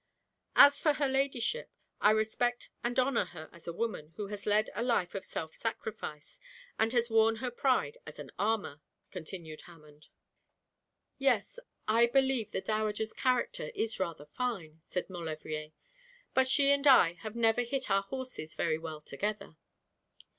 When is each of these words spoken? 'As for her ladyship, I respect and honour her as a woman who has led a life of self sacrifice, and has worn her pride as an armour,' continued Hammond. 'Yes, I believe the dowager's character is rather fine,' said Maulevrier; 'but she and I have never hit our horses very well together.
'As 0.55 0.79
for 0.79 0.93
her 0.93 1.07
ladyship, 1.07 1.69
I 1.99 2.09
respect 2.09 2.69
and 2.83 2.97
honour 2.99 3.25
her 3.25 3.49
as 3.53 3.67
a 3.67 3.71
woman 3.71 4.13
who 4.15 4.25
has 4.29 4.47
led 4.47 4.71
a 4.73 4.81
life 4.81 5.13
of 5.13 5.23
self 5.23 5.53
sacrifice, 5.53 6.39
and 6.79 6.91
has 6.91 7.11
worn 7.11 7.35
her 7.35 7.51
pride 7.51 7.99
as 8.07 8.17
an 8.17 8.31
armour,' 8.39 8.81
continued 9.11 9.61
Hammond. 9.67 10.07
'Yes, 11.19 11.59
I 11.87 12.07
believe 12.07 12.51
the 12.51 12.61
dowager's 12.61 13.13
character 13.13 13.69
is 13.75 13.99
rather 13.99 14.25
fine,' 14.25 14.81
said 14.87 15.07
Maulevrier; 15.07 15.71
'but 16.33 16.47
she 16.47 16.71
and 16.71 16.87
I 16.87 17.13
have 17.21 17.35
never 17.35 17.61
hit 17.61 17.91
our 17.91 18.01
horses 18.01 18.55
very 18.55 18.79
well 18.79 19.01
together. 19.01 19.55